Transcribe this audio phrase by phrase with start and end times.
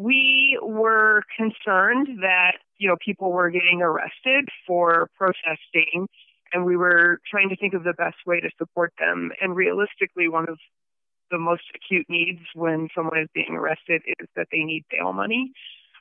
[0.00, 6.08] We were concerned that, you know, people were getting arrested for protesting
[6.54, 9.30] and we were trying to think of the best way to support them.
[9.42, 10.58] And realistically, one of
[11.30, 15.52] the most acute needs when someone is being arrested is that they need bail money.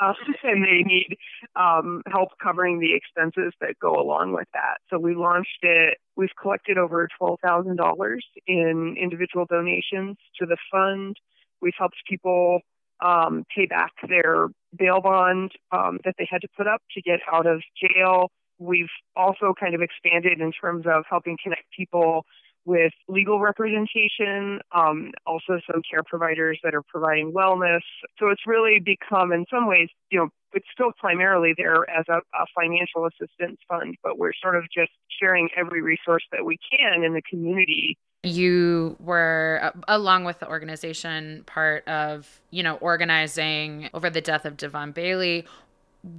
[0.00, 0.12] Uh,
[0.44, 1.16] and they need
[1.56, 4.78] um, help covering the expenses that go along with that.
[4.88, 5.98] So we launched it.
[6.14, 11.16] We've collected over $12,000 in individual donations to the fund.
[11.60, 12.60] We've helped people
[13.02, 17.20] um, pay back their bail bond um, that they had to put up to get
[17.32, 18.30] out of jail.
[18.58, 22.24] We've also kind of expanded in terms of helping connect people
[22.66, 27.80] with legal representation, um, also some care providers that are providing wellness.
[28.18, 32.18] So it's really become, in some ways, you know, it's still primarily there as a,
[32.18, 37.02] a financial assistance fund, but we're sort of just sharing every resource that we can
[37.02, 43.88] in the community you were uh, along with the organization part of you know organizing
[43.94, 45.46] over the death of devon bailey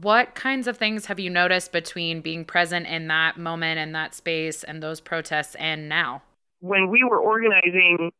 [0.01, 4.15] what kinds of things have you noticed between being present in that moment and that
[4.15, 6.21] space and those protests and now
[6.59, 8.11] when we were organizing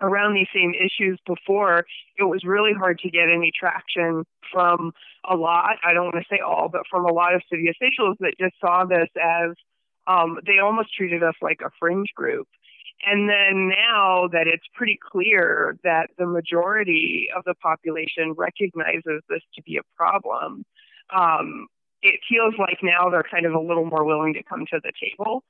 [0.00, 1.84] around these same issues before,
[2.16, 4.92] it was really hard to get any traction from
[5.28, 8.16] a lot, I don't want to say all, but from a lot of city officials
[8.20, 9.50] that just saw this as
[10.06, 12.46] um, they almost treated us like a fringe group.
[13.06, 19.42] And then now that it's pretty clear that the majority of the population recognizes this
[19.54, 20.64] to be a problem,
[21.14, 21.68] um,
[22.02, 24.92] it feels like now they're kind of a little more willing to come to the
[25.00, 25.44] table.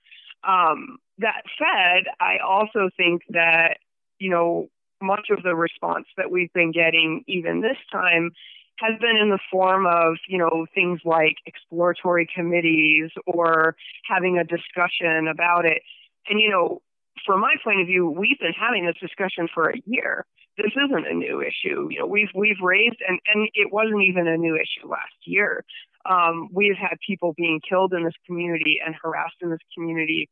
[0.45, 3.79] Um, that said, I also think that,
[4.19, 4.69] you know,
[5.01, 8.31] much of the response that we've been getting even this time
[8.79, 13.75] has been in the form of, you know, things like exploratory committees or
[14.09, 15.83] having a discussion about it.
[16.29, 16.81] And, you know,
[17.25, 20.25] from my point of view, we've been having this discussion for a year.
[20.57, 21.89] This isn't a new issue.
[21.91, 25.65] You know, we've we've raised and and it wasn't even a new issue last year.
[26.09, 30.29] Um, we've had people being killed in this community and harassed in this community.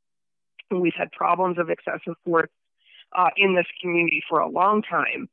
[0.70, 2.50] We've had problems of excessive force
[3.16, 5.28] uh, in this community for a long time.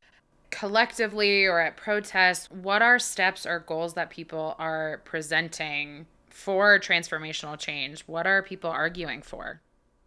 [0.52, 7.58] Collectively or at protests, what are steps or goals that people are presenting for transformational
[7.58, 8.02] change?
[8.02, 9.62] What are people arguing for?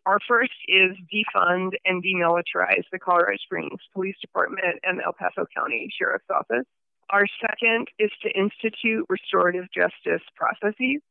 [0.06, 5.47] Our first is defund and demilitarize the Colorado Springs Police Department and the El Paso
[5.53, 6.65] County Sheriff's Office.
[7.11, 11.03] Our second is to institute restorative justice processes.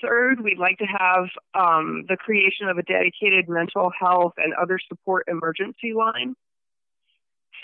[0.00, 4.78] Third, we'd like to have um, the creation of a dedicated mental health and other
[4.88, 6.34] support emergency line.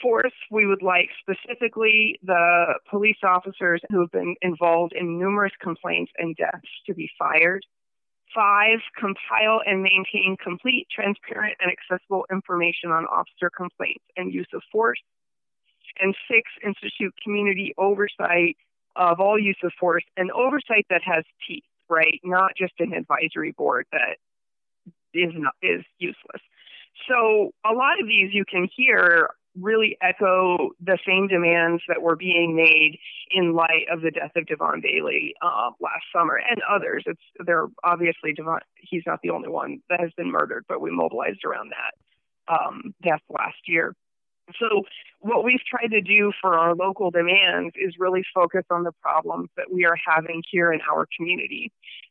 [0.02, 6.12] Fourth, we would like specifically the police officers who have been involved in numerous complaints
[6.18, 7.64] and deaths to be fired.
[8.34, 14.62] Five, compile and maintain complete, transparent, and accessible information on officer complaints and use of
[14.70, 15.00] force.
[16.00, 18.56] And six, institute community oversight
[18.96, 22.20] of all use of force and oversight that has teeth, right?
[22.22, 24.18] Not just an advisory board that
[25.14, 26.42] is not, is useless.
[27.08, 29.30] So a lot of these you can hear
[29.60, 32.98] really echo the same demands that were being made
[33.30, 37.04] in light of the death of Devon Bailey uh, last summer and others.
[37.06, 38.60] It's they're obviously Devon.
[38.76, 42.94] He's not the only one that has been murdered, but we mobilized around that um,
[43.02, 43.94] death last year.
[44.58, 44.84] So
[45.20, 49.50] what we've tried to do for our local demands is really focus on the problems
[49.56, 51.70] that we are having here in our community.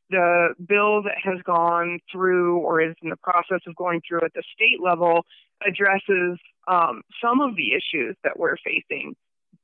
[0.10, 4.34] The bill that has gone through or is in the process of going through at
[4.34, 5.26] the state level
[5.66, 9.16] addresses um, some of the issues that we're facing,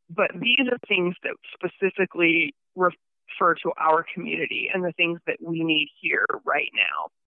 [0.10, 5.64] but these are things that specifically refer to our community and the things that we
[5.64, 7.10] need here right now.